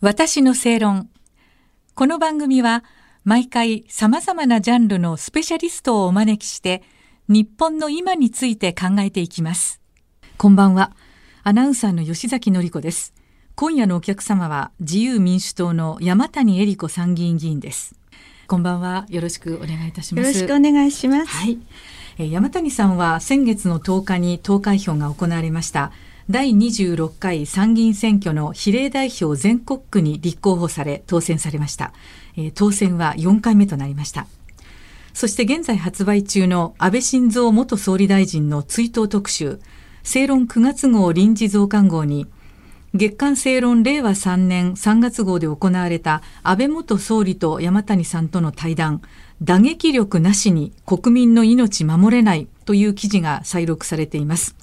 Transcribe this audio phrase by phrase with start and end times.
[0.00, 1.10] 私の正論。
[1.96, 2.84] この番組は
[3.24, 6.84] 毎回様々なジャンルのスペシャリストをお招きして
[7.26, 9.80] 日本の今について考えていきます。
[10.36, 10.92] こんばんは。
[11.42, 13.12] アナウンサーの吉崎のり子です。
[13.56, 17.96] 今夜のお客様は自由民主党の山谷恵理子参議院議員です。
[18.46, 19.04] こんばんは。
[19.08, 20.26] よろしくお願いいたします。
[20.28, 21.26] よろしくお願いします。
[21.26, 21.58] はい。
[22.30, 25.90] 山谷さんは先月の10日に投開票が行われました
[26.30, 31.94] 第26回参議院選挙の比例代表全国区に立候補され当選されました、
[32.36, 34.26] えー、当選は4回目となりました。
[35.14, 39.58] そして現在発売中の安倍晋三元総理大臣の追悼特集
[40.02, 42.26] 正論9月号臨時増刊号に
[42.94, 49.02] 月刊正論令和3年3月号で行われた安倍元総理と山谷さんとの対談
[49.42, 54.54] 打撃力なしに国民の命守れないという記事が再録されています。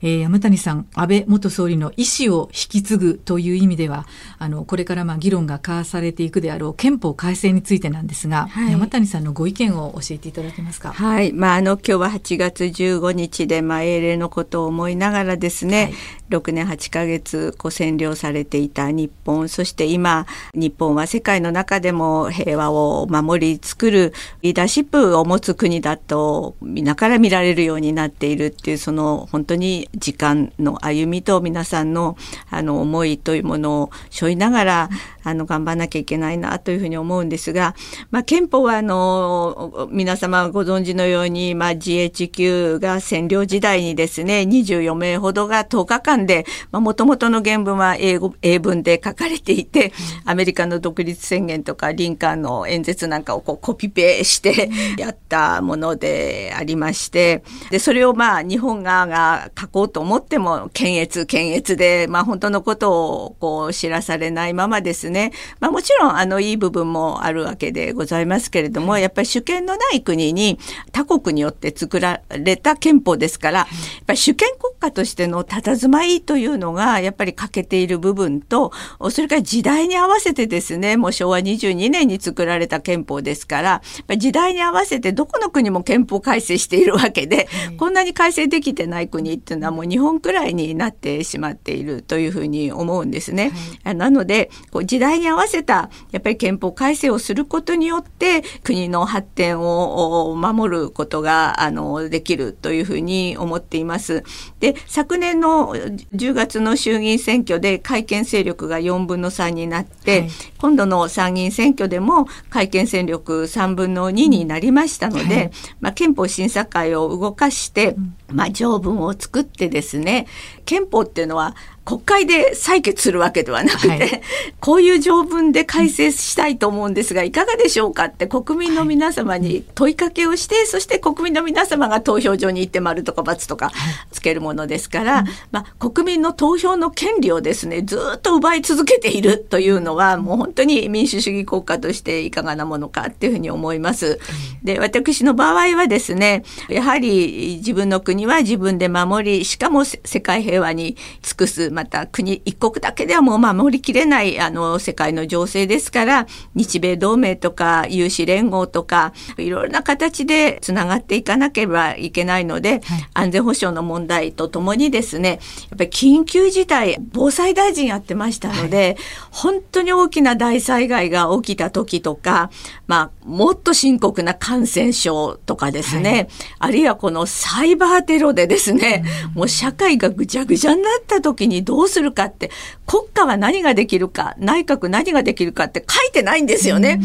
[0.00, 4.06] えー、山谷さん、安倍元総理の意思を引き継ぐという意味では、
[4.38, 10.94] あの、これからまあ議論が交わされていくであろう憲法改正についてなんですが、はい、山谷さんのご意見を教えていただけますか？
[10.94, 11.34] はい。
[11.34, 15.92] まあ、あの、今日は8月15日で、まあ、英霊のことを思いながらですね、
[16.30, 20.24] はい、6年8ヶ月、こう占領されていた日本、そして今、
[20.54, 32.16] 日本は世界の中でも平和を守り作るリーダーシップを持つ国だと、皆から見られるようになっているっていう、その本当に時間の歩みと皆さんの
[32.50, 34.90] あの思いというものを背負いながら
[35.22, 37.74] あの頑張らなきゃいけないなというふうに思うんですが、
[38.10, 49.92] まあ、憲法はあの皆様ご存知のように、まあ、GHQ が占領時代にですね24名ほどが10日間でもともとの原文は英語英文で書かれていて
[50.24, 57.39] アメリカの独立宣言とかリンカーンの演説なんかをこうコピペしてやったものでありまして
[57.70, 65.32] でそれをまあ日本側が書こうと思っても検閲検閲で、まあ、本当のことをこう知らされないままですね。
[65.60, 70.58] まあもちろんあのいい部分もあるわけでございますけれども、やっぱり主権のない国に
[70.92, 73.68] 他国によって作られた憲法ですから、やっ
[74.06, 78.72] ぱり主権国家としての佇まいというのがやっぱり欠けている部分と、
[79.10, 83.82] それから時代に合わせてですね、もう昭和22年に作られた憲法ですから、
[84.16, 93.52] 時代に合わせてどこの国も憲法改正しているわけで、こんなに改正できてない国っていうのはもう日本くらいになってしまっているというふうに思うんですね。
[93.84, 104.22] はい、なので、こう時代に合わせたやっぱり憲法改正をすることによって国の発展を守ることがあのできるというふうに思っています。
[104.60, 115.50] で昨年の10月の衆議院選挙で改憲勢力が4分の3になって、はい、今度の参議院選挙でも改憲勢力3分の2になりましたので、はい、
[115.80, 117.96] まあ、憲法審査会を動かして、
[118.28, 120.26] まあ、条文を作ってですね
[120.66, 121.56] 憲法っていうのは
[121.90, 124.22] 国会で採決するわけではなくて、はい、
[124.60, 133.72] こういう条文で改正したいと思うんですが、いかがでしょうかって国民の皆様に問いかけをして、そして国民の皆様が投票所に行って丸とか×とか
[134.12, 144.20] つけるものですから、まあ、国民の投票の権利をですね、ずっと奪い続けているというのは、もう本当に民主主義国家としていかがなものかっていうふうに思います。
[144.62, 162.80] で、私の場合はですね、やはり自分の国は自分で守り、しかも世界平和に尽くす、また国一国だけではもう守りきれないあの世界の情勢ですから日米同盟とか有志連合とかいろいろな形でつながっていかなければいけないので、はい、
[163.14, 168.96] 安全保障の問題とともにですねやっぱり緊急事態防災大臣やってましたので、はい、
[169.30, 172.50] 本当に大きな大災害が起きた時とか、
[172.86, 182.50] まあ、もっと深刻な感染症とかですね、はい、あるいはこのサイバーテロでですね、うん、もう社会がぐちゃぐちゃになった時にどうするかって、
[182.86, 187.00] 国家は何ができるか、内閣何ができるかって書いてないんですよね。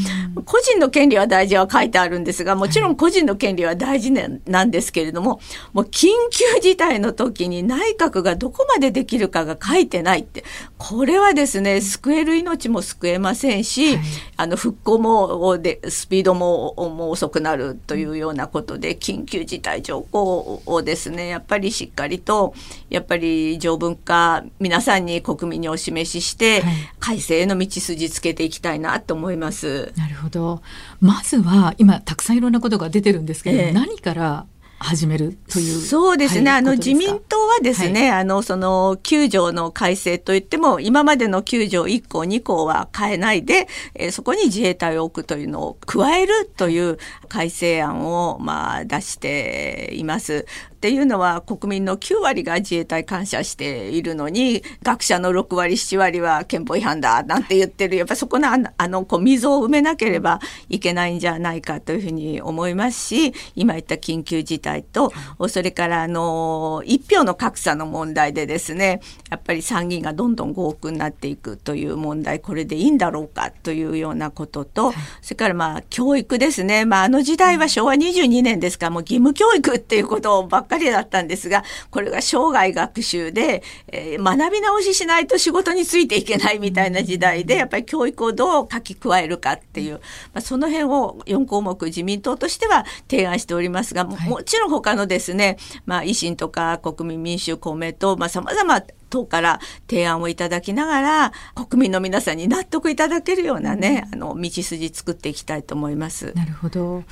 [0.46, 5.40] 個人の権利は大事は書いてあるんですが、もちろん個人の権利は大事なんですけれども、
[5.74, 10.44] もう緊急事態の時に内閣がどこまでできるかが書いてないって、
[10.78, 14.06] これはですね、救える命も救えませんし、はい、
[14.38, 22.54] あの、復興も、で、スピードもも遅くなるというようなことで、緊急事態条項をですね、やっぱりしっかりと、
[22.90, 29.94] やっぱり条文化、皆さんに国民にお示しして、はい、改正への道筋つけていきたいなと思います。
[29.96, 30.62] なるほど。
[31.00, 34.46] まずは今たくさんいろんなことが出てるんですけど、えー、何から
[34.80, 35.82] 始めるという。
[35.82, 46.98] そうですね、はい、あの自民党はですね、はい、あのその9条の改正といっても今までの9条1項2項は変えないで、えー、そこに自衛隊を置くというのを加えるという
[47.30, 50.46] 改正案をまあ出しています。
[50.86, 57.96] っていうのは国民の9割が自衛隊感謝しているのに学者の6割7割は憲法違反だなんて言ってる。
[57.96, 60.40] やっぱそこのあのこう溝を埋めなければ
[60.70, 65.12] いけないんじゃないかというふうに思いますし今言った緊急事態と
[65.48, 69.02] それからあの一票の格差の問題でですね
[69.32, 90.00] やっぱり参議院がどんどん合区になっていくという問題これでいいんだろうかというようなことと、それからまあ教育ですね、まあ、あの時代は昭和22年ですからもう義務教育っていうことばっかりだったんですがこれが生涯学習で、えー、学び直ししないと仕事についていけないみたいな時代でやっぱり教育をどう書き加えるかっていう、ま
[90.36, 99.60] あ、その辺を4項目自民党としては提案しておりますが、もちろん他のですね、まあ、維新とか国民民主公明党、まあ、様々党から
[99.90, 101.34] 提案をいただきながら
[101.70, 106.34] 国民の皆さんに納得いただけるようなね、あの道筋作っていきたいと思います。
[106.36, 107.04] なるほど。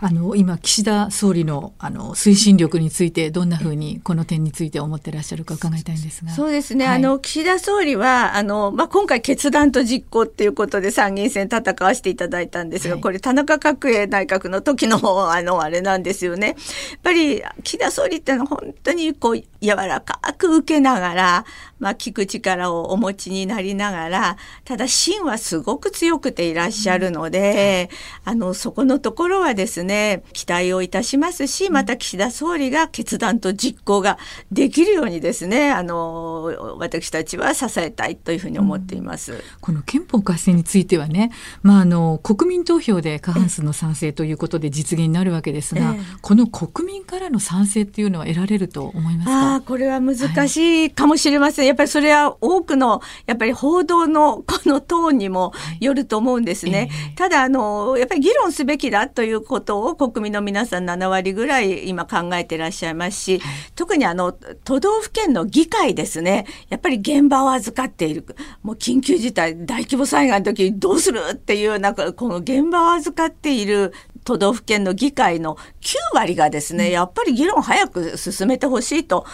[0.00, 6.32] あの今岸田総理のあの推進力についてどんなふうにこの点について思ってらっしゃるか伺いたいんですが。
[6.32, 6.86] そうですね。
[6.86, 14.96] はい、あの岸田総理はあのまあ今回決断と実行っていうことで参議院選戦わせていただいたんですが、はい、これ田中角栄内閣の時の
[15.32, 16.48] あのあれなんですよね。
[16.48, 16.56] やっ
[17.02, 21.35] ぱり岸田総理ってのは本当にこう柔らかく受けながら
[21.78, 27.90] まあ、聞く力をお持ちになりながらただ芯はすごく強くていらっしゃるので、
[28.24, 34.18] うん、あのそこのところはですね期待をいたしますしまた岸田総理が決断と実行が
[34.52, 41.32] できるようにですねあの私たちは支えたいというふうに思っています、うん、この憲法改正についてはね、
[41.62, 49.54] まあ、あの国民投票で過半数の賛成ということで実現になるわけですが、ええ、この国民からの賛成っていうのは得られると思いますか？
[49.56, 50.16] あこれは難
[50.48, 50.56] し
[50.86, 56.88] いかもしれません、はいやっぱりそれは多くのやっぱり報道のこのトーンにもよると思うんですね。
[57.10, 63.40] えー、ただあのやっぱり議論すべきだということを国民の皆さん7割ぐらい今考えてらっしゃいますし、
[63.74, 64.32] 特にあの
[64.64, 66.46] 都道府県の議会ですね。
[66.68, 68.24] やっぱり現場を預かっている。
[68.62, 73.92] もう緊急事態大規模災害の時どうするっていうなんかこの現場を預かっている
[74.26, 79.24] 都道府県の議会の9割がですね、やっぱり議論早く進めてほしいと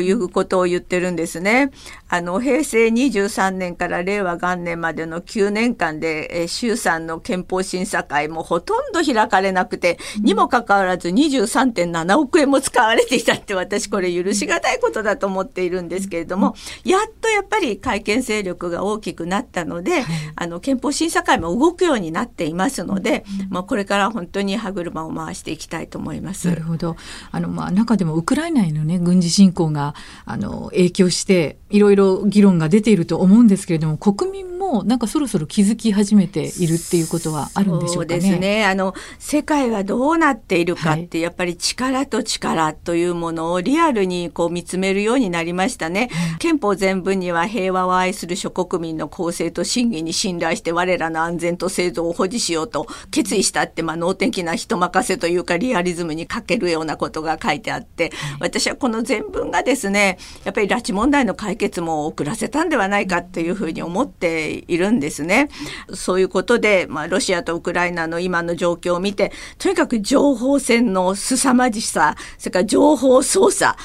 [0.00, 1.72] いうことを言ってるんですね。
[2.08, 16.54] あの、平成23年から令和元年までの9年間で、え衆参の憲法審査会もほとんど開かれなくて、にもかかわらず23.7億円も使われていたって私これ許しがたいことだと思っているんですけれども、
[16.84, 20.04] やっとやっぱり改憲勢力が大きくなったので、
[20.36, 26.48] あの、憲法審査会も動くようになっていますので、まあ、これから本当に歯車を回していきたいと思います。
[26.48, 26.96] なるほど。
[27.30, 29.94] あのまあ中でもウクライナへのね軍事侵攻が
[30.24, 38.20] あの影響していろいろ議論が出ていると思うんですけれども、国民もなんかそろそろ気づき始めているっていうことはあるんでしょうかね。
[38.20, 38.64] そうですね。
[38.64, 46.10] あの世界はどうなっているかって、はい、やっぱり力と力というものをリアルにこう見つめるようになりましたね。
[46.38, 65.48] 憲法全文には平和を愛する諸国民の公正と真偽に信頼して我らの安全と製造を保持しようと決意したって、まあ、能天な人任せというかリアリズムに欠けるようなことが書いてあって、私はこの全文がですねやっぱり拉致問題の解決も遅らせたんではないかっていうふうに思っているんですね。
[65.94, 73.76] そういうことで、まあ、ロシアとウクライナの今の状況を見てとにかく情報戦の凄まじさそれから情報操作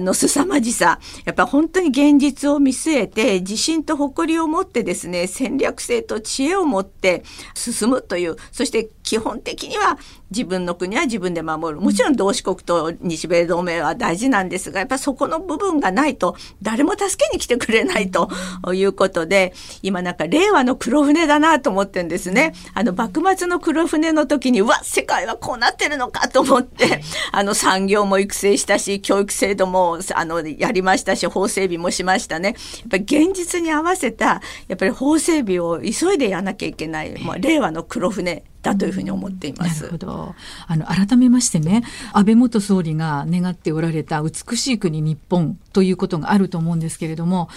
[0.00, 7.24] の凄まじさやっぱ本当に現実を見据えて自信と誇りを持ってですね戦略性と知恵を持って
[7.54, 9.98] 進むというそして基本的には
[10.30, 18.28] 自分の国は自分で守るもちろん同志国と日米同盟は大事なんですがやっぱそこの部分がないと誰も助けに来てくれないと
[18.72, 22.52] いうことで今なんか令和の黒船だなと思ってんですね。
[22.74, 32.48] あの幕末の黒船の時にうわ世界はこうなってるのかと思って あの産業も育成したし教育制度もあのやりましたし法整備もしましたね。
[32.48, 39.84] やっぱり現実に合わせたやっぱり法整備を急いでやらなきゃいけない、まあ、令和の黒船だというふうに思っています。
[39.84, 40.34] なるほど。
[40.66, 47.48] あの改めましてね、安倍元総理が願っておられた美しい国日本ということがあると思うんですけれども、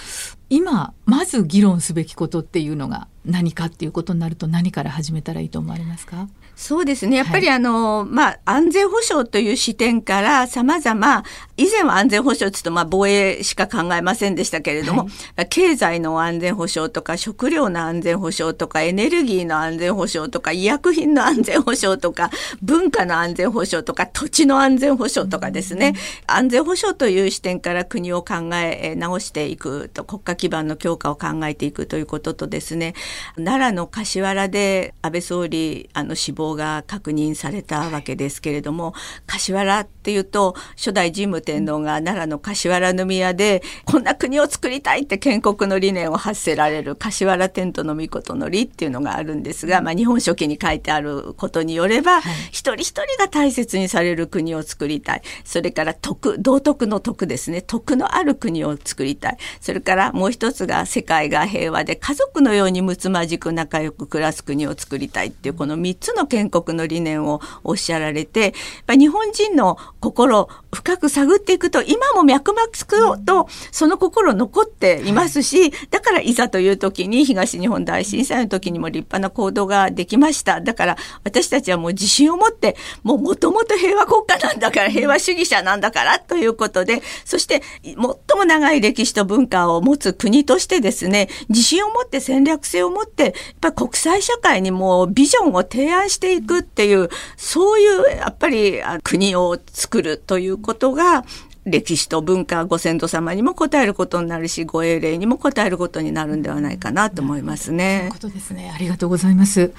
[0.50, 6.28] 今まず議論すべきことっていうのが何かっていうことになると何から始めたらいいと思われますか？
[6.56, 7.18] そうですね。
[7.18, 11.24] やっぱりあの、はい、まあ、安全保障という視点から様々、
[11.58, 22.32] 以前は安全保障って言うと、まあ、防衛しか考えませんでしたけれども、はい、経済の安全保障とか、食料の安全保障とか、エネルギーの安全保障とか、医薬品の安全保障とか、
[22.64, 25.94] 文化の安全保障とか、土地の安全保障とかですね、
[26.26, 32.94] 安全保障という視点から国国を考え直していくと国家基盤の強化を考えていくということとですね
[33.36, 38.94] 奈良の柏原で安倍総理あの死亡が確認されたわけですけれども
[39.26, 55.22] 柏原っていうと初代神武天皇が奈良の柏原宮でこんな国を作りたいって建国の理念を発せられる柏原天皇の御事の理っていうのがあるんですが、まあ、日本書紀に書いてあることによれば、はい、一人一人が大切にされる国を作りたい。
[55.44, 57.62] それから徳道徳の徳ですね。
[57.62, 59.38] 徳のある国を作りたい。
[59.62, 68.54] それからもう一つが世界が平和で家族のように睦まじく仲良く暮らす国を作りたいっていうこの3つの建国の理念をおっしゃられて
[68.90, 80.62] 日本人の心深く探っていくと今も脈々とその心残っていますしだからいざという時に東日本大震災の時にも立派な行動ができました。
[80.62, 101.24] だから私たちはもう自信を持ってもうもともと平和国家なんだから平和主義者なんだからということでそして最も長い歴史と文化を持つ国としてですね自信を持って戦略性を持ってやっぱり国際社会にもビジョンを提案していくっていうそういうやっぱり国を作るということが
[101.66, 107.98] 歴史と文化ご先祖様にも応えることになるしご英霊にも応えることになるんではないかなと思いますね。
[107.98, 109.74] そういうことですねありがとうございます。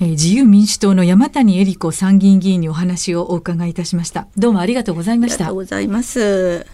[0.00, 4.26] えー、自由民主党の山谷恵理子参議院議員にお話をお伺いいたしました。
[4.36, 5.34] どうもありがとうございました。
[5.36, 6.66] ありがとうございます。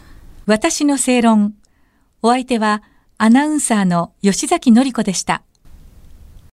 [0.46, 1.54] 私の正論。
[2.22, 2.82] お相手は
[3.18, 5.42] アナウンサーの吉崎紀子でした。